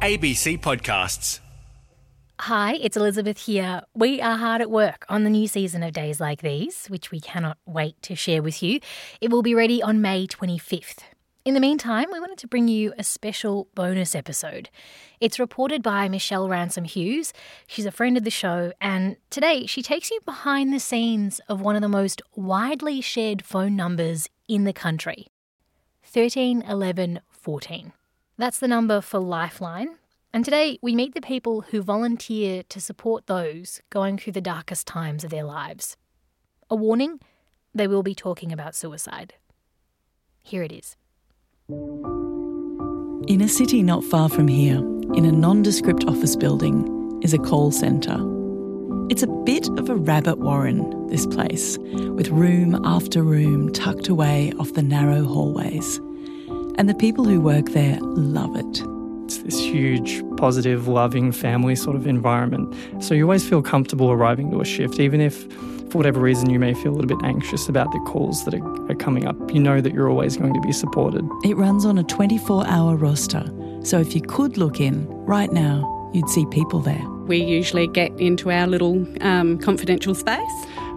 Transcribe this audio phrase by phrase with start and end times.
[0.00, 1.40] ABC Podcasts.
[2.42, 3.82] Hi, it's Elizabeth here.
[3.94, 7.18] We are hard at work on the new season of Days Like These, which we
[7.18, 8.78] cannot wait to share with you.
[9.20, 10.98] It will be ready on May 25th.
[11.44, 14.70] In the meantime, we wanted to bring you a special bonus episode.
[15.20, 17.32] It's reported by Michelle Ransom Hughes.
[17.66, 21.60] She's a friend of the show, and today she takes you behind the scenes of
[21.60, 25.26] one of the most widely shared phone numbers in the country
[26.04, 27.92] 13 11 14.
[28.38, 29.96] That's the number for Lifeline.
[30.32, 34.86] And today we meet the people who volunteer to support those going through the darkest
[34.86, 35.96] times of their lives.
[36.70, 37.18] A warning
[37.74, 39.34] they will be talking about suicide.
[40.44, 40.94] Here it is.
[43.28, 44.78] In a city not far from here,
[45.14, 48.18] in a nondescript office building, is a call centre.
[49.10, 54.52] It's a bit of a rabbit warren, this place, with room after room tucked away
[54.60, 56.00] off the narrow hallways
[56.78, 58.82] and the people who work there love it.
[59.24, 62.74] It's this huge, positive, loving family sort of environment.
[63.02, 65.44] So you always feel comfortable arriving to a shift, even if
[65.90, 68.90] for whatever reason you may feel a little bit anxious about the calls that are,
[68.90, 69.36] are coming up.
[69.52, 71.28] You know that you're always going to be supported.
[71.44, 73.44] It runs on a 24 hour roster.
[73.82, 77.04] So if you could look in right now, you'd see people there.
[77.26, 80.40] We usually get into our little um, confidential space.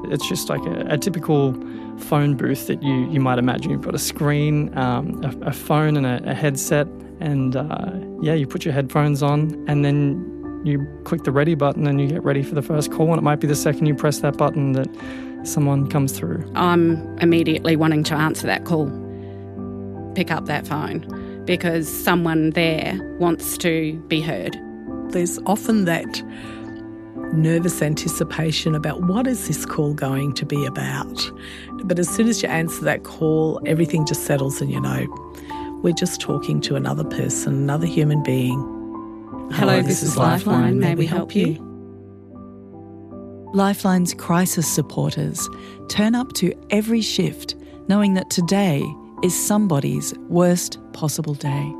[0.05, 1.53] It's just like a, a typical
[2.01, 3.71] phone booth that you, you might imagine.
[3.71, 6.87] You've got a screen, um, a, a, phone, and a, a headset.
[7.19, 10.27] And uh, yeah, you put your headphones on, and then
[10.65, 13.09] you click the ready button and you get ready for the first call.
[13.09, 14.89] And it might be the second you press that button that
[15.43, 16.49] someone comes through.
[16.55, 18.89] I'm immediately wanting to answer that call,
[20.15, 24.57] pick up that phone, because someone there wants to be heard.
[25.09, 26.23] There's often that
[27.33, 31.31] nervous anticipation about what is this call going to be about.
[31.83, 35.07] But as soon as you answer that call, everything just settles and you know,
[35.83, 38.59] we're just talking to another person, another human being.
[39.53, 40.57] Hello, Hello this, is Lifeline.
[40.57, 40.79] Lifeline.
[40.79, 41.55] May we help you?
[43.53, 45.49] Lifeline's crisis supporters
[45.89, 47.55] turn up to every shift
[47.87, 48.81] knowing that today
[49.23, 51.73] is somebody's worst possible day.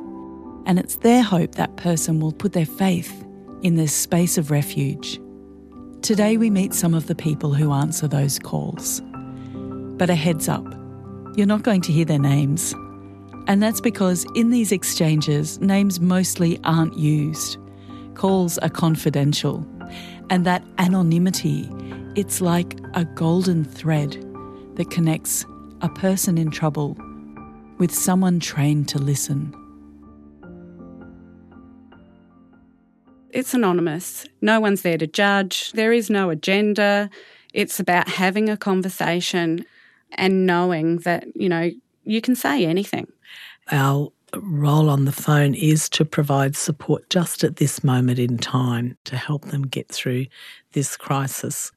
[0.65, 3.25] And it's their hope that person will put their faith
[3.63, 5.19] in this space of refuge.
[6.01, 9.03] Today, we meet some of the people who answer those calls.
[9.53, 10.65] But a heads up,
[11.35, 12.73] you're not going to hear their names.
[13.45, 17.59] And that's because in these exchanges, names mostly aren't used.
[18.15, 19.63] Calls are confidential.
[20.31, 21.69] And that anonymity,
[22.15, 24.13] it's like a golden thread
[24.77, 25.45] that connects
[25.81, 26.97] a person in trouble
[27.77, 29.53] with someone trained to listen.
[33.33, 34.25] It's anonymous.
[34.41, 35.71] No one's there to judge.
[35.71, 37.09] There is no agenda.
[37.53, 39.65] It's about having a conversation
[40.13, 41.71] and knowing that, you know,
[42.03, 43.07] you can say anything.
[43.71, 48.97] Our role on the phone is to provide support just at this moment in time
[49.05, 50.25] to help them get through
[50.73, 51.71] this crisis.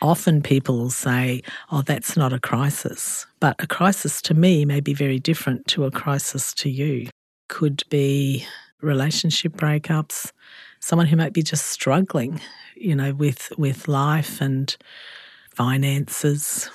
[0.00, 3.26] Often people will say, Oh, that's not a crisis.
[3.40, 7.08] But a crisis to me may be very different to a crisis to you.
[7.48, 8.46] Could be
[8.80, 10.32] relationship breakups,
[10.80, 12.40] someone who might be just struggling,
[12.74, 14.76] you know, with with life and
[15.54, 16.70] finances,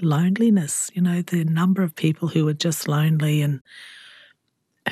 [0.00, 3.60] loneliness, you know, the number of people who are just lonely and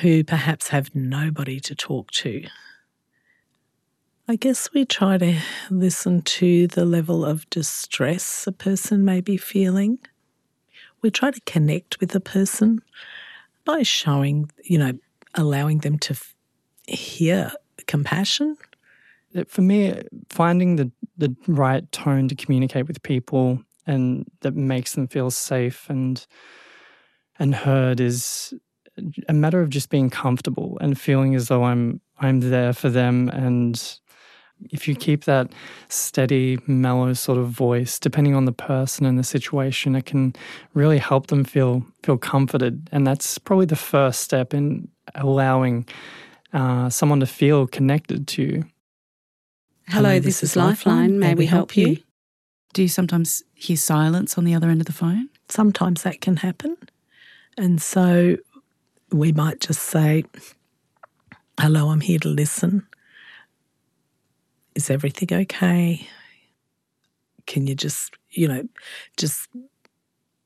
[0.01, 2.43] who perhaps have nobody to talk to.
[4.27, 9.35] I guess we try to listen to the level of distress a person may be
[9.35, 9.99] feeling.
[11.01, 12.79] We try to connect with a person
[13.65, 14.93] by showing, you know,
[15.33, 16.15] allowing them to
[16.87, 17.51] hear
[17.91, 18.55] compassion?
[19.47, 25.07] For me, finding the, the right tone to communicate with people and that makes them
[25.07, 26.25] feel safe and
[27.39, 28.53] and heard is
[29.27, 33.29] a matter of just being comfortable and feeling as though I'm I'm there for them
[33.29, 33.99] and
[34.69, 35.51] if you keep that
[35.89, 40.35] steady, mellow sort of voice, depending on the person and the situation, it can
[40.75, 42.87] really help them feel feel comforted.
[42.91, 45.87] And that's probably the first step in allowing
[46.53, 48.63] uh, someone to feel connected to.
[49.87, 51.19] Hello, this, this is Lifeline.
[51.19, 51.97] May, May we help you?
[52.73, 55.29] Do you sometimes hear silence on the other end of the phone?
[55.49, 56.77] Sometimes that can happen.
[57.57, 58.37] And so
[59.11, 60.23] we might just say,
[61.59, 62.87] Hello, I'm here to listen.
[64.73, 66.07] Is everything okay?
[67.45, 68.63] Can you just, you know,
[69.17, 69.49] just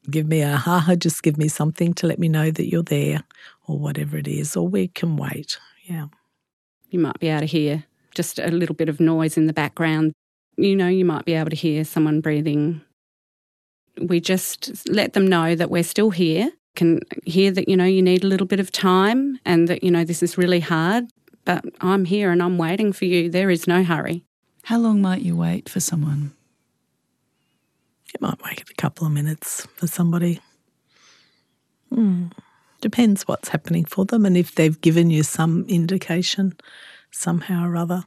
[0.09, 3.23] give me a ha, just give me something to let me know that you're there
[3.67, 5.57] or whatever it is, or we can wait.
[5.85, 6.07] Yeah.
[6.89, 7.85] You might be able to hear
[8.15, 10.13] just a little bit of noise in the background.
[10.57, 12.81] You know, you might be able to hear someone breathing.
[14.01, 18.01] We just let them know that we're still here, can hear that, you know, you
[18.01, 21.05] need a little bit of time and that, you know, this is really hard,
[21.45, 23.29] but I'm here and I'm waiting for you.
[23.29, 24.23] There is no hurry.
[24.63, 26.33] How long might you wait for someone?
[28.07, 30.39] You might wait a couple of minutes for somebody.
[31.93, 32.27] Hmm.
[32.85, 36.53] Depends what's happening for them and if they've given you some indication
[37.09, 38.03] somehow or other.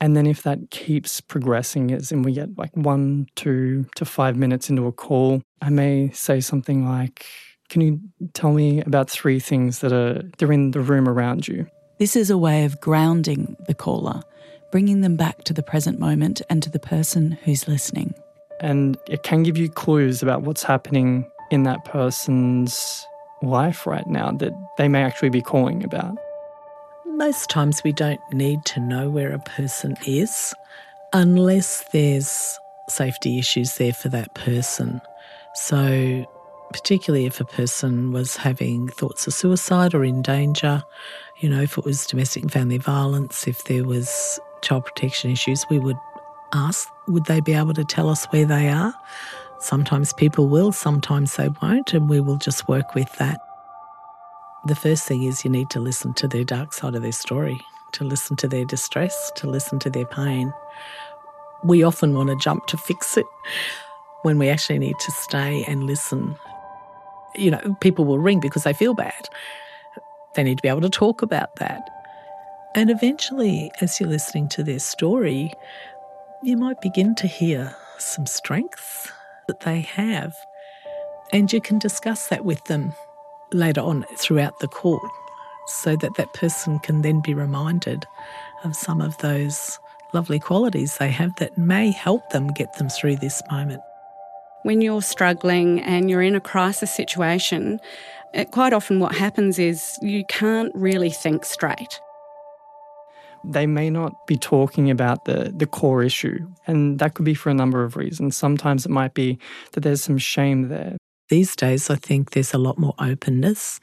[0.00, 4.36] And then if that keeps progressing, as in we get like one, two to five
[4.36, 7.24] minutes into a call, I may say something like,
[7.68, 8.00] Can you
[8.32, 11.68] tell me about three things that are they're in the room around you?
[12.00, 14.22] This is a way of grounding the caller,
[14.72, 18.12] bringing them back to the present moment and to the person who's listening.
[18.58, 23.06] And it can give you clues about what's happening in that person's
[23.46, 26.16] life right now that they may actually be calling about.
[27.06, 30.54] Most times we don't need to know where a person is
[31.12, 32.58] unless there's
[32.88, 35.00] safety issues there for that person.
[35.54, 36.26] So,
[36.72, 40.82] particularly if a person was having thoughts of suicide or in danger,
[41.38, 45.64] you know, if it was domestic and family violence, if there was child protection issues,
[45.70, 45.98] we would
[46.52, 48.94] ask, would they be able to tell us where they are?
[49.60, 53.40] Sometimes people will, sometimes they won't, and we will just work with that.
[54.66, 57.60] The first thing is you need to listen to their dark side of their story,
[57.92, 60.52] to listen to their distress, to listen to their pain.
[61.62, 63.26] We often want to jump to fix it
[64.22, 66.36] when we actually need to stay and listen.
[67.34, 69.28] You know, people will ring because they feel bad.
[70.34, 71.88] They need to be able to talk about that.
[72.74, 75.52] And eventually, as you're listening to their story,
[76.42, 79.10] you might begin to hear some strengths
[79.46, 80.34] that they have.
[81.32, 82.94] And you can discuss that with them
[83.52, 85.00] later on throughout the call
[85.66, 88.06] so that that person can then be reminded
[88.64, 89.78] of some of those
[90.12, 93.82] lovely qualities they have that may help them get them through this moment.
[94.62, 97.80] When you're struggling and you're in a crisis situation,
[98.32, 102.00] it, quite often what happens is you can't really think straight.
[103.46, 107.50] They may not be talking about the, the core issue, and that could be for
[107.50, 108.36] a number of reasons.
[108.36, 109.38] Sometimes it might be
[109.72, 110.96] that there's some shame there.
[111.28, 113.80] These days, I think there's a lot more openness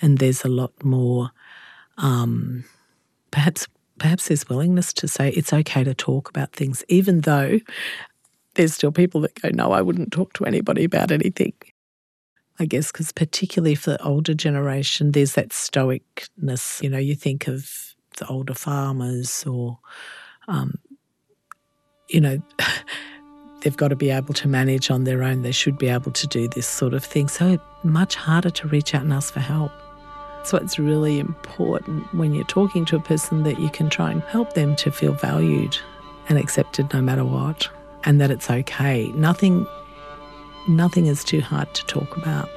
[0.00, 1.30] and there's a lot more,
[1.96, 2.64] um,
[3.30, 3.66] perhaps,
[3.98, 7.60] perhaps there's willingness to say it's okay to talk about things, even though
[8.54, 11.54] there's still people that go, no, I wouldn't talk to anybody about anything.
[12.58, 16.82] I guess because particularly for the older generation, there's that stoicness.
[16.82, 19.78] You know, you think of the older farmers or,
[20.48, 20.78] um,
[22.08, 22.42] you know,
[23.62, 25.42] they've got to be able to manage on their own.
[25.42, 27.28] They should be able to do this sort of thing.
[27.28, 29.72] So much harder to reach out and ask for help.
[30.44, 34.22] So it's really important when you're talking to a person that you can try and
[34.22, 35.78] help them to feel valued
[36.28, 37.68] and accepted no matter what,
[38.04, 39.08] and that it's okay.
[39.12, 39.66] Nothing
[40.68, 42.48] nothing is too hard to talk about.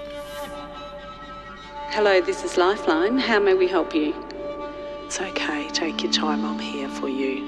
[1.90, 3.18] Hello, this is Lifeline.
[3.18, 4.13] How may we help you?
[5.06, 5.69] It's okay.
[5.69, 6.44] Take your time.
[6.44, 7.46] I'm here for you.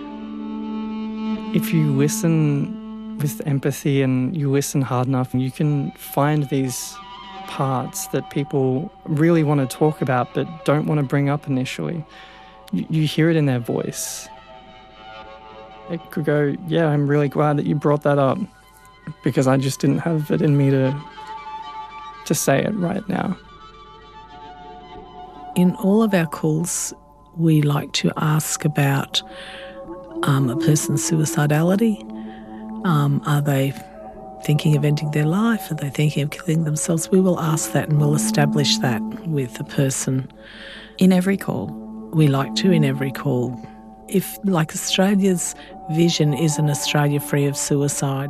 [1.55, 6.95] If you listen with empathy and you listen hard enough, you can find these
[7.47, 12.05] parts that people really want to talk about but don't want to bring up initially.
[12.71, 14.29] You, you hear it in their voice.
[15.89, 18.37] It could go, Yeah, I'm really glad that you brought that up
[19.23, 20.95] because I just didn't have it in me to,
[22.25, 23.35] to say it right now.
[25.55, 26.93] In all of our calls,
[27.37, 29.21] we like to ask about
[30.23, 32.01] um, a person's suicidality.
[32.85, 33.73] Um, are they
[34.43, 35.69] thinking of ending their life?
[35.71, 37.09] Are they thinking of killing themselves?
[37.09, 40.31] We will ask that and we'll establish that with the person.
[40.97, 41.67] In every call?
[42.13, 43.59] We like to in every call.
[44.07, 45.53] If, like Australia's
[45.91, 48.29] vision is an Australia free of suicide,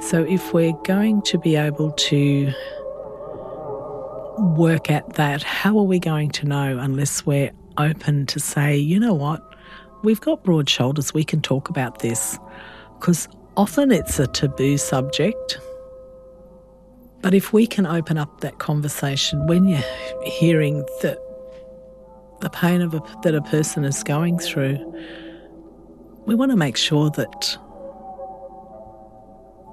[0.00, 2.52] so if we're going to be able to
[4.38, 7.50] work at that, how are we going to know unless we're
[7.88, 9.42] open to say, you know what,
[10.02, 12.38] we've got broad shoulders, we can talk about this?
[12.98, 15.58] Because often it's a taboo subject.
[17.22, 19.84] But if we can open up that conversation when you're
[20.24, 21.20] hearing the,
[22.40, 24.78] the pain of a, that a person is going through,
[26.26, 27.58] we want to make sure that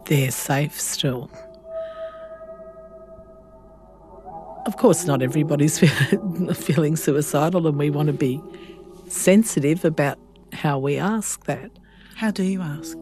[0.05, 1.29] they're safe still.
[4.67, 5.79] Of course, not everybody's
[6.53, 8.41] feeling suicidal, and we want to be
[9.07, 10.19] sensitive about
[10.51, 11.71] how we ask that.
[12.15, 12.97] How do you ask?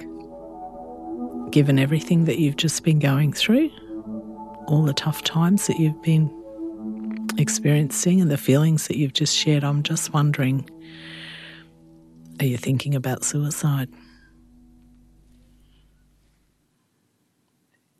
[1.50, 3.72] Given everything that you've just been going through,
[4.67, 6.29] all the tough times that you've been
[7.39, 10.69] experiencing, and the feelings that you've just shared, I'm just wondering
[12.39, 13.89] are you thinking about suicide?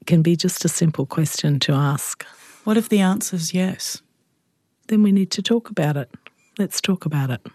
[0.02, 2.24] It can be just a simple question to ask.
[2.66, 4.02] What if the answer is yes?
[4.88, 6.10] Then we need to talk about it.
[6.58, 7.46] Let's talk about it.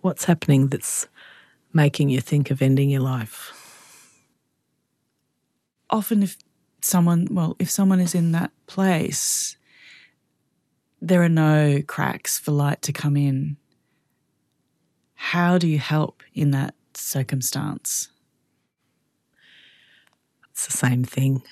[0.00, 1.06] What's happening that's
[1.74, 3.52] making you think of ending your life?
[5.90, 6.38] Often, if
[6.80, 9.58] someone, well, if someone is in that place,
[11.02, 13.58] there are no cracks for light to come in.
[15.14, 18.08] How do you help in that circumstance?
[20.52, 21.42] It's the same thing,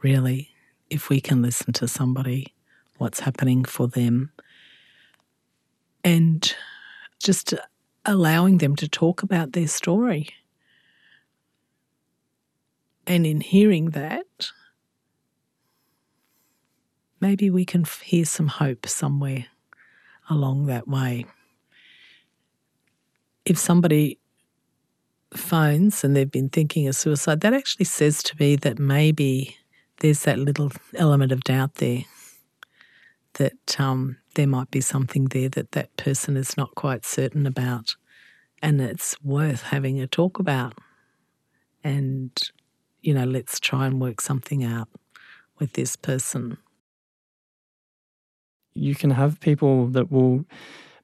[0.00, 0.53] really.
[0.90, 2.54] If we can listen to somebody,
[2.98, 4.30] what's happening for them,
[6.04, 6.54] and
[7.18, 7.54] just
[8.04, 10.28] allowing them to talk about their story.
[13.06, 14.50] And in hearing that,
[17.20, 19.46] maybe we can hear some hope somewhere
[20.28, 21.26] along that way.
[23.44, 24.18] If somebody
[25.34, 29.56] phones and they've been thinking of suicide, that actually says to me that maybe
[30.04, 32.04] there's that little element of doubt there
[33.36, 37.96] that um, there might be something there that that person is not quite certain about,
[38.60, 40.74] and it's worth having a talk about.
[41.82, 42.38] And,
[43.00, 44.88] you know, let's try and work something out
[45.58, 46.58] with this person.
[48.74, 50.44] You can have people that will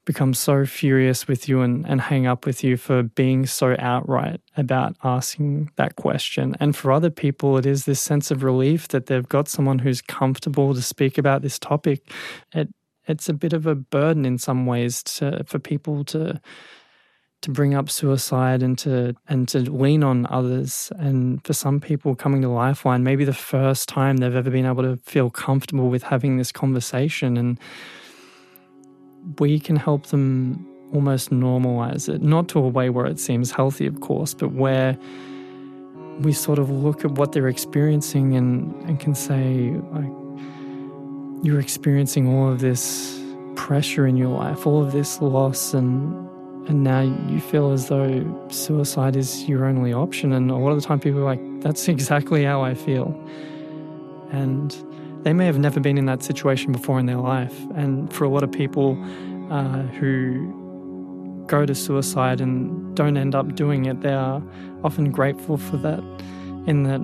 [0.05, 4.41] become so furious with you and, and hang up with you for being so outright
[4.57, 6.57] about asking that question.
[6.59, 10.01] And for other people, it is this sense of relief that they've got someone who's
[10.01, 12.11] comfortable to speak about this topic.
[12.55, 12.69] It
[13.07, 16.41] it's a bit of a burden in some ways to for people to
[17.43, 22.15] to bring up suicide and to and to lean on others and for some people
[22.15, 26.03] coming to lifeline maybe the first time they've ever been able to feel comfortable with
[26.03, 27.59] having this conversation and
[29.39, 33.87] we can help them almost normalize it not to a way where it seems healthy
[33.87, 34.99] of course but where
[36.21, 40.11] we sort of look at what they're experiencing and, and can say like
[41.43, 43.21] you're experiencing all of this
[43.57, 46.29] pressure in your life, all of this loss, and
[46.69, 50.33] and now you feel as though suicide is your only option.
[50.33, 53.09] And a lot of the time, people are like, "That's exactly how I feel,"
[54.31, 54.75] and
[55.23, 57.55] they may have never been in that situation before in their life.
[57.75, 58.99] And for a lot of people
[59.51, 64.43] uh, who go to suicide and don't end up doing it, they are
[64.83, 66.01] often grateful for that,
[66.67, 67.01] in that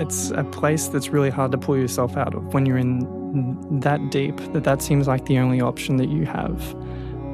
[0.00, 4.10] it's a place that's really hard to pull yourself out of when you're in that
[4.10, 6.74] deep that that seems like the only option that you have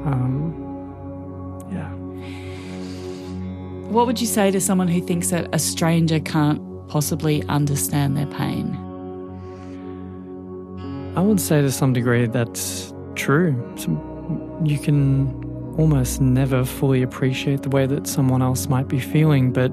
[0.05, 0.53] um,
[1.71, 1.89] yeah
[3.89, 8.27] what would you say to someone who thinks that a stranger can't possibly understand their
[8.27, 8.75] pain
[11.15, 13.55] i would say to some degree that's true
[14.63, 15.43] you can
[15.77, 19.71] almost never fully appreciate the way that someone else might be feeling but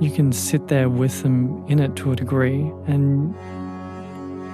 [0.00, 2.70] you can sit there with them in it to a degree.
[2.86, 3.34] And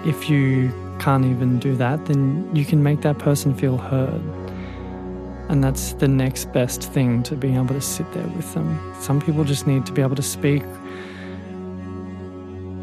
[0.07, 4.23] if you can't even do that, then you can make that person feel heard.
[5.51, 8.95] And that's the next best thing to being able to sit there with them.
[9.01, 10.63] Some people just need to be able to speak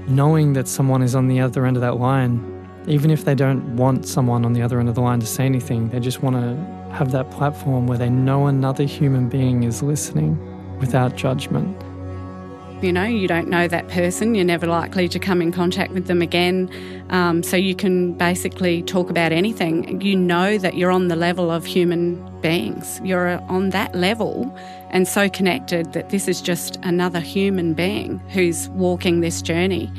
[0.10, 2.42] knowing that someone is on the other end of that line.
[2.86, 5.46] Even if they don't want someone on the other end of the line to say
[5.46, 9.82] anything, they just want to have that platform where they know another human being is
[9.82, 10.38] listening
[10.80, 11.82] without judgment.
[12.82, 16.06] You know, you don't know that person, you're never likely to come in contact with
[16.06, 16.70] them again.
[17.10, 20.00] Um, so you can basically talk about anything.
[20.00, 24.56] You know that you're on the level of human beings, you're on that level
[24.92, 29.92] and so connected that this is just another human being who's walking this journey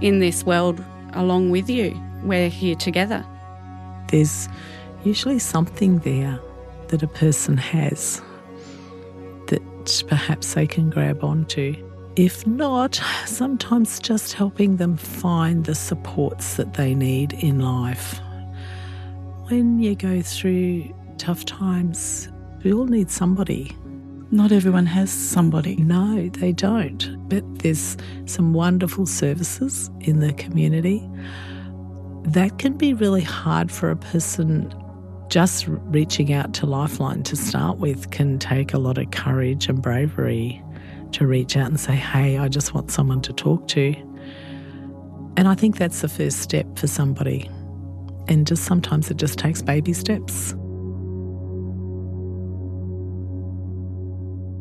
[0.00, 1.94] in this world along with you.
[2.22, 3.24] We're here together.
[4.08, 4.48] There's
[5.04, 6.40] usually something there
[6.88, 8.22] that a person has
[9.48, 11.76] that perhaps they can grab onto.
[12.16, 18.20] If not, sometimes just helping them find the supports that they need in life.
[19.48, 22.28] When you go through tough times,
[22.62, 23.76] we all need somebody.
[24.30, 25.74] Not everyone has somebody.
[25.74, 27.28] No, they don't.
[27.28, 31.08] But there's some wonderful services in the community.
[32.22, 34.72] That can be really hard for a person.
[35.30, 39.82] Just reaching out to Lifeline to start with can take a lot of courage and
[39.82, 40.63] bravery
[41.14, 43.94] to reach out and say, hey, I just want someone to talk to.
[45.36, 47.50] And I think that's the first step for somebody.
[48.28, 50.54] And just sometimes it just takes baby steps.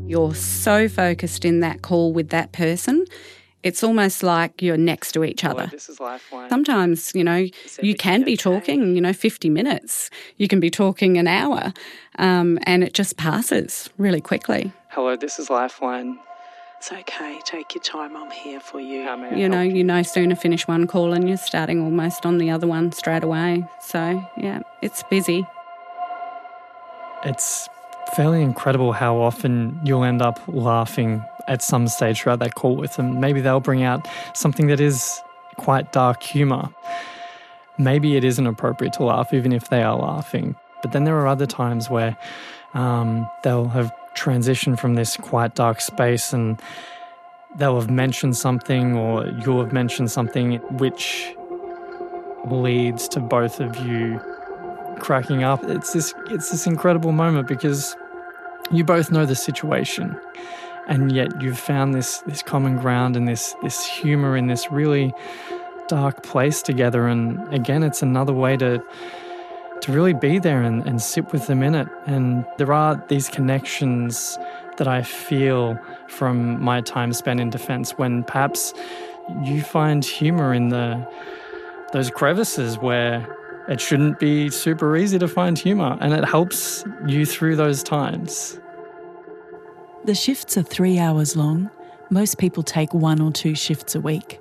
[0.07, 3.05] You're so focused in that call with that person.
[3.63, 5.67] It's almost like you're next to each other.
[5.71, 6.49] this is Lifeline.
[6.49, 7.47] Sometimes, you know,
[7.81, 10.09] you can be talking, you know, 50 minutes.
[10.35, 11.71] You can be talking an hour,
[12.19, 14.73] um, and it just passes really quickly.
[14.89, 16.19] Hello, this is Lifeline.
[16.83, 17.39] It's okay.
[17.45, 18.17] Take your time.
[18.17, 19.05] I'm here for you.
[19.05, 21.79] How may I You know, help you no sooner finish one call and you're starting
[21.79, 23.65] almost on the other one straight away.
[23.79, 25.47] So, yeah, it's busy.
[27.23, 27.69] it's
[28.17, 32.97] fairly incredible how often you'll end up laughing at some stage throughout that call with
[32.97, 33.17] them.
[33.17, 35.21] Maybe they'll bring out something that is
[35.55, 36.67] quite dark humour.
[37.77, 40.57] Maybe it isn't appropriate to laugh, even if they are laughing.
[40.81, 42.17] But then there are other times where
[42.73, 46.61] um, they'll have transitioned from this quite dark space and
[47.55, 51.35] they'll have mentioned something or you'll have mentioned something which
[52.49, 54.19] leads to both of you
[54.99, 55.63] cracking up.
[55.63, 57.95] It's this it's this incredible moment because
[58.71, 60.17] you both know the situation
[60.87, 65.13] and yet you've found this this common ground and this this humor in this really
[65.87, 68.83] dark place together and again it's another way to
[69.83, 73.29] to really be there and, and sit with them in it and there are these
[73.29, 74.37] connections
[74.77, 78.73] that I feel from my time spent in defense when perhaps
[79.43, 81.07] you find humor in the
[81.91, 83.37] those crevices where
[83.69, 88.59] it shouldn't be super easy to find humor and it helps you through those times.
[90.05, 91.69] The shifts are three hours long.
[92.09, 94.39] Most people take one or two shifts a week.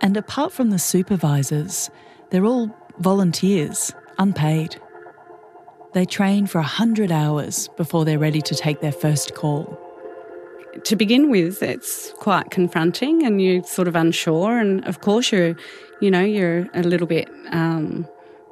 [0.00, 1.90] And apart from the supervisors,
[2.30, 4.80] they're all volunteers, unpaid.
[5.92, 9.80] They train for 100 hours before they're ready to take their first call.
[10.84, 14.58] To begin with, it's quite confronting and you're sort of unsure.
[14.58, 15.54] And of course, you're,
[16.00, 18.08] you know, you're a little bit um,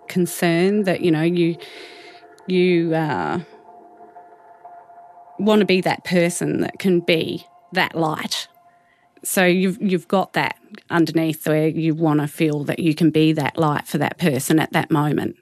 [0.09, 1.57] concerned that, you know, you,
[2.47, 3.40] you, uh,
[5.42, 8.49] want to be that person that can be that light.
[9.25, 10.57] So you've you've got that
[10.90, 14.59] underneath where you want to feel that you can be that light for that person
[14.59, 15.37] at that moment.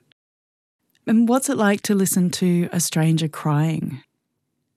[1.11, 4.01] And what's it like to listen to a stranger crying?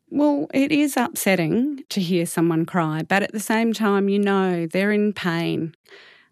[0.09, 4.65] Well, it is upsetting to hear someone cry, but at the same time, you know
[4.65, 5.75] they're in pain.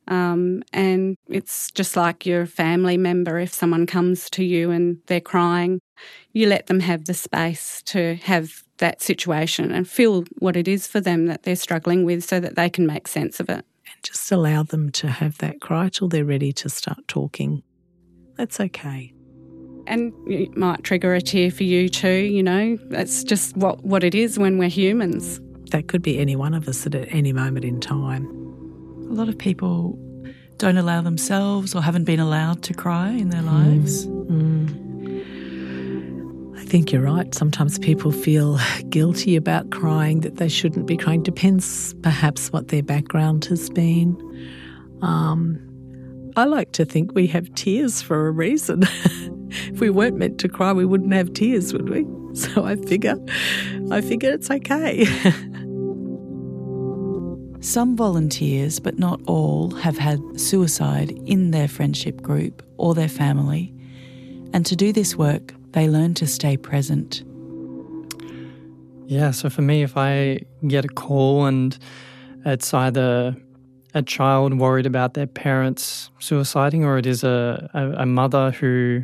[0.07, 3.37] Um, and it's just like your family member.
[3.37, 5.79] If someone comes to you and they're crying,
[6.33, 10.87] you let them have the space to have that situation and feel what it is
[10.87, 13.63] for them that they're struggling with so that they can make sense of it.
[13.85, 17.61] And just allow them to have that cry till they're ready to start talking.
[18.35, 19.13] That's okay.
[19.91, 22.77] And it might trigger a tear for you too, you know.
[22.89, 25.39] That's just what, what it is when we're humans.
[25.71, 28.25] That could be any one of us at any moment in time.
[29.09, 29.99] A lot of people
[30.57, 34.07] don't allow themselves or haven't been allowed to cry in their lives.
[34.07, 34.91] Mm
[36.61, 37.33] I think you're right.
[37.35, 38.57] Sometimes people feel
[38.89, 41.21] guilty about crying, that they shouldn't be crying.
[41.21, 44.15] Depends perhaps what their background has been.
[45.01, 45.59] Um,
[46.37, 48.83] I like to think we have tears for a reason.
[49.51, 52.05] if we weren't meant to cry, we wouldn't have tears, would we?
[52.33, 53.17] So I figure,
[53.91, 55.03] I figure it's okay.
[57.59, 63.73] Some volunteers, but not all, have had suicide in their friendship group or their family.
[64.53, 67.21] And to do this work, they learn to stay present.
[69.07, 71.77] Yeah, so for me, if I get a call and
[72.45, 73.35] it's either
[73.93, 79.03] a child worried about their parents suiciding or it is a, a, a mother who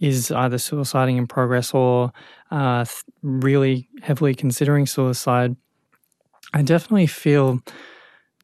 [0.00, 2.12] is either suiciding in progress or
[2.50, 2.84] uh,
[3.22, 5.56] really heavily considering suicide,
[6.54, 7.60] I definitely feel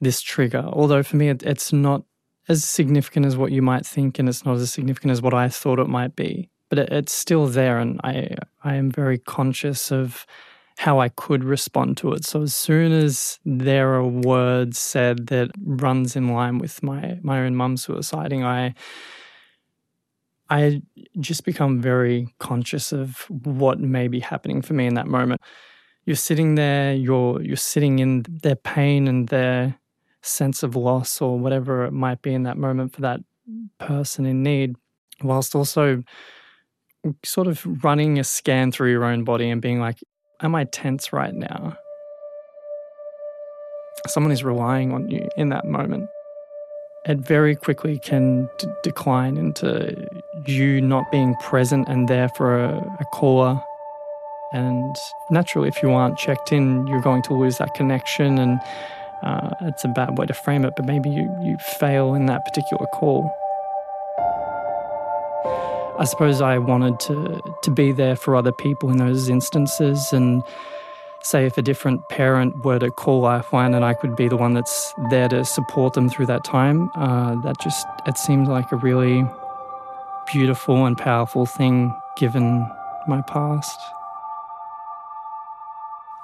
[0.01, 0.64] this trigger.
[0.67, 2.05] Although for me, it, it's not
[2.49, 5.49] as significant as what you might think, and it's not as significant as what I
[5.49, 9.93] thought it might be but it, it's still there, and I I am very conscious
[9.93, 10.27] of
[10.77, 12.25] how I could respond to it.
[12.25, 17.40] So as soon as there are words said that runs in line with my my
[17.40, 18.75] own mum suiciding, I
[20.50, 20.83] I
[21.20, 25.40] just become very conscious of what may be happening for me in that moment.
[26.04, 29.78] You're sitting there, you're you're sitting in their pain and their
[30.22, 33.20] sense of loss or whatever it might be in that moment for that
[33.78, 34.76] person in need,
[35.22, 36.02] whilst also
[37.24, 39.98] sort of running a scan through your own body and being like,
[40.40, 41.76] am I tense right now?
[44.07, 46.09] Someone is relying on you in that moment.
[47.07, 50.07] It very quickly can d- decline into
[50.47, 53.62] you not being present and there for a, a caller.
[54.55, 54.97] And
[55.31, 58.38] naturally, if you aren't checked in, you're going to lose that connection.
[58.38, 58.59] And
[59.23, 62.45] uh, it's a bad way to frame it, but maybe you, you fail in that
[62.47, 63.31] particular call.
[65.99, 70.43] I suppose I wanted to to be there for other people in those instances and
[71.24, 74.54] say if a different parent were to call Lifeline and I could be the one
[74.54, 78.76] that's there to support them through that time, uh, that just it seemed like a
[78.76, 79.24] really
[80.32, 82.70] beautiful and powerful thing given
[83.08, 83.78] my past.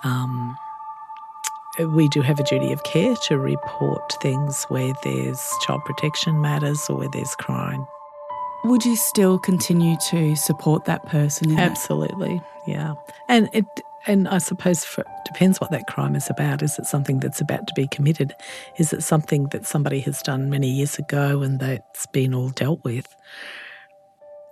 [0.04, 0.56] Um,
[1.78, 6.88] we do have a duty of care to report things where there's child protection matters
[6.88, 7.86] or where there's crime.
[8.64, 11.50] would you still continue to support that person?
[11.50, 11.70] In that?
[11.70, 12.94] Absolutely, yeah.
[13.28, 13.64] And it
[14.06, 16.62] and I suppose for, depends what that crime is about.
[16.62, 18.32] Is it something that's about to be committed?
[18.78, 22.82] Is it something that somebody has done many years ago and that's been all dealt
[22.84, 23.06] with?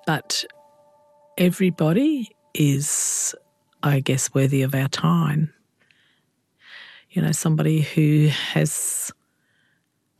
[0.06, 0.44] But
[1.38, 3.34] everybody is,
[3.82, 5.52] I guess, worthy of our time.
[7.10, 9.10] You know, somebody who has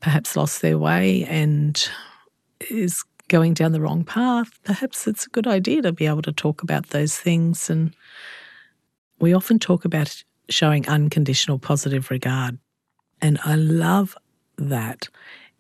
[0.01, 1.89] perhaps lost their way and
[2.71, 6.33] is going down the wrong path, perhaps it's a good idea to be able to
[6.33, 7.69] talk about those things.
[7.69, 7.95] And
[9.21, 12.59] we often talk about showing unconditional positive regard.
[13.21, 14.17] And I love
[14.57, 15.09] that.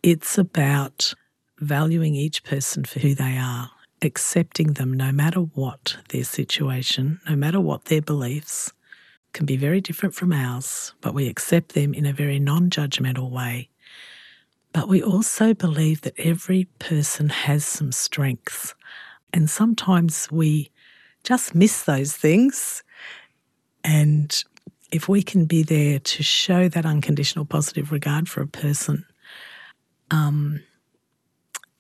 [0.03, 1.14] It's about
[1.59, 3.71] valuing each person for who they are,
[4.03, 8.73] accepting them no matter what their situation, no matter what their beliefs,
[9.33, 13.31] can be very different from ours, but we accept them in a very non judgmental
[13.31, 13.68] way.
[14.73, 18.75] But we also believe that every person has some strengths.
[19.33, 20.71] And sometimes we
[21.25, 22.83] just miss those things.
[23.88, 24.44] And
[24.92, 29.07] if we can be there to show that unconditional positive regard for a person,
[30.11, 30.62] um,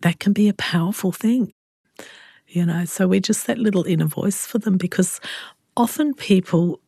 [0.00, 1.52] that can be a powerful thing.
[2.46, 5.20] You know, so we're just that little inner voice for them because
[5.76, 6.80] often people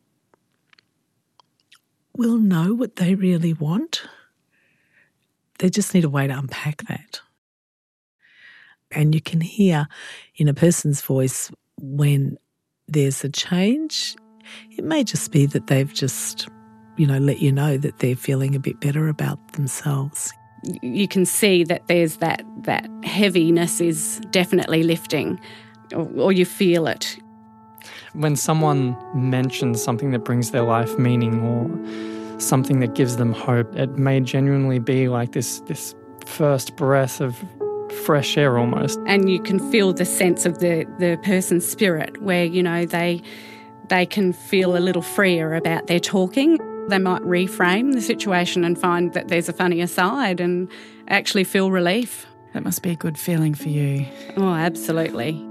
[2.17, 4.03] will know what they really want
[5.61, 7.21] they just need a way to unpack that.
[8.89, 9.87] And you can hear
[10.35, 12.37] in a person's voice when
[12.87, 14.15] there's a change.
[14.71, 16.47] It may just be that they've just,
[16.97, 20.33] you know, let you know that they're feeling a bit better about themselves.
[20.81, 25.39] You can see that there's that that heaviness is definitely lifting,
[25.93, 27.17] or, or you feel it.
[28.13, 33.75] When someone mentions something that brings their life meaning or something that gives them hope.
[33.75, 37.43] It may genuinely be like this this first breath of
[38.05, 38.99] fresh air almost.
[39.05, 43.21] And you can feel the sense of the, the person's spirit where, you know, they
[43.91, 46.57] they can feel a little freer about their talking.
[46.87, 50.69] They might reframe the situation and find that there's a funnier side and
[51.09, 52.25] actually feel relief.
[52.53, 54.07] That must be a good feeling for you.
[54.37, 55.45] Oh, absolutely.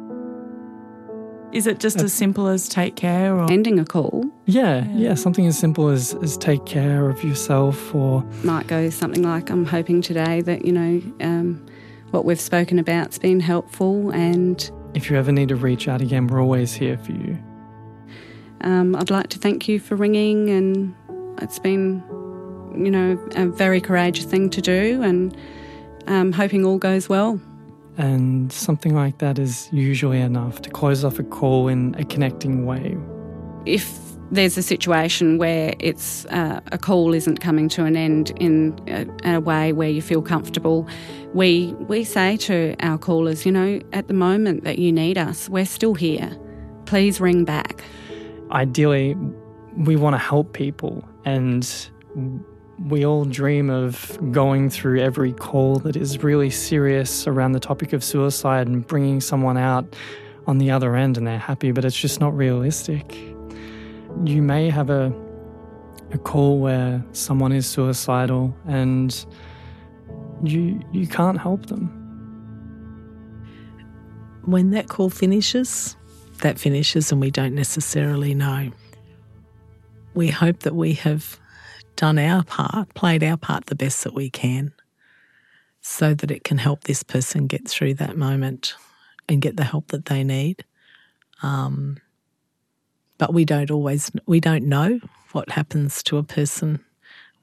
[1.53, 4.25] Is it just as simple as take care or ending a call?
[4.47, 9.23] Yeah, yeah, something as simple as, as take care of yourself or might go something
[9.23, 11.67] like I'm hoping today that, you know, um,
[12.11, 16.27] what we've spoken about's been helpful and if you ever need to reach out again,
[16.27, 17.39] we're always here for you.
[18.63, 20.95] Um, I'd like to thank you for ringing and
[21.41, 22.03] it's been,
[22.77, 25.37] you know, a very courageous thing to do and
[26.07, 27.41] um, hoping all goes well.
[27.97, 32.65] And something like that is usually enough to close off a call in a connecting
[32.65, 32.97] way.
[33.67, 33.99] If
[34.31, 39.35] there's a situation where it's uh, a call isn't coming to an end in a,
[39.37, 40.89] a, way where you feel comfortable,
[41.35, 45.49] we we say to our callers, you know, at the moment that you need us,
[45.49, 46.37] we're still here.
[46.87, 47.83] Please ring back.
[48.53, 49.17] Ideally,
[49.77, 51.69] we want to help people, and
[52.89, 57.93] we all dream of going through every call that is really serious around the topic
[57.93, 59.95] of suicide and bringing someone out
[60.47, 63.15] on the other end and they're happy, but it's just not realistic.
[64.25, 65.13] You may have a
[66.13, 69.25] a call where someone is suicidal and
[70.43, 71.97] you you can't help them.
[74.45, 75.97] When that call finishes,
[76.41, 78.71] that finishes and we don't necessarily know.
[80.15, 81.39] We hope that we have
[81.97, 84.73] done our part, played our part the best that we can,
[85.81, 88.75] so that it can help this person get through that moment
[89.29, 90.65] and get the help that they need.
[91.43, 91.99] Um,
[93.19, 95.01] but we don't always, we don't know
[95.33, 96.85] what happens to a person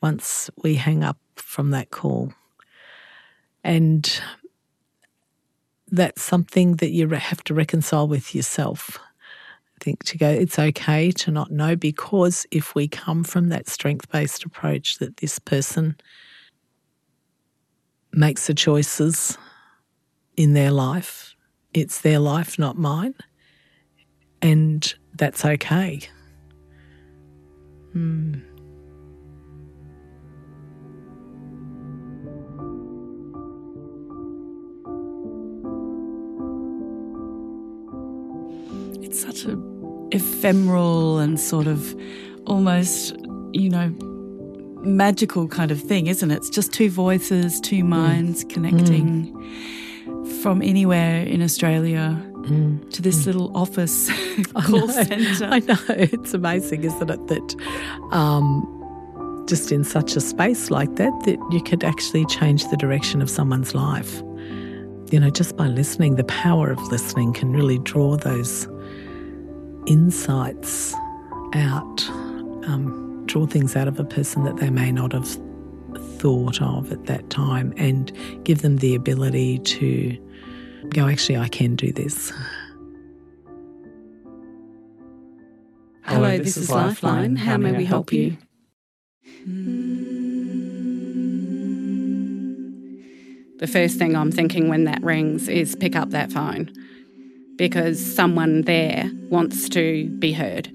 [0.02, 2.34] once we hang up from that call.
[3.64, 4.22] And
[5.90, 9.00] that's something that you have to reconcile with yourself.
[9.80, 13.68] I think to go, it's okay to not know because if we come from that
[13.68, 15.96] strength based approach that this person
[18.12, 19.38] makes the choices
[20.36, 21.36] in their life,
[21.74, 23.14] it's their life, not mine.
[24.42, 26.02] And that's okay.
[27.94, 28.36] Hmm.
[39.08, 39.58] It's such a
[40.12, 41.96] ephemeral and sort of
[42.46, 43.16] almost,
[43.54, 43.88] you know,
[44.84, 46.36] magical kind of thing, isn't it?
[46.36, 47.88] It's just two voices, two mm.
[47.88, 48.50] minds mm.
[48.50, 50.42] connecting mm.
[50.42, 52.90] from anywhere in Australia mm.
[52.92, 53.28] to this mm.
[53.28, 54.10] little office
[54.66, 55.46] call centre.
[55.46, 55.80] I know.
[55.88, 57.28] It's amazing, isn't it?
[57.28, 57.56] That
[58.12, 63.22] um, just in such a space like that, that you could actually change the direction
[63.22, 64.22] of someone's life.
[65.12, 68.68] you know, just by listening, the power of listening can really draw those
[69.88, 70.94] insights
[71.54, 72.10] out,
[72.68, 75.28] um, draw things out of a person that they may not have
[76.20, 78.12] thought of at that time, and
[78.44, 80.18] give them the ability to
[80.90, 82.32] go, actually, I can do this.
[86.04, 87.36] Hello, this is Lifeline.
[87.36, 88.38] How may we help you?
[93.60, 96.72] The first thing I'm thinking when that rings is pick up that phone
[97.58, 100.72] because someone there wants to be heard.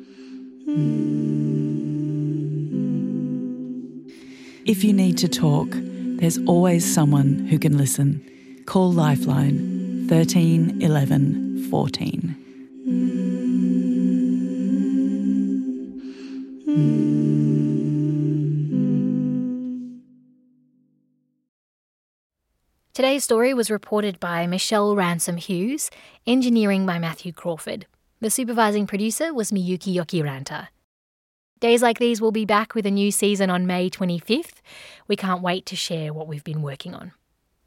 [4.64, 8.22] If you need to talk, there's always someone who can listen.
[8.66, 12.36] Call Lifeline 13 11 14.
[22.94, 25.90] Today's story was reported by Michelle Ransom Hughes,
[26.26, 27.86] engineering by Matthew Crawford.
[28.20, 30.68] The supervising producer was Miyuki Yokiranta.
[31.58, 34.60] Days like these will be back with a new season on May 25th.
[35.08, 37.12] We can't wait to share what we've been working on.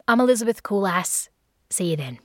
[0.07, 1.29] I'm Elizabeth Kulas.
[1.71, 2.19] See you then.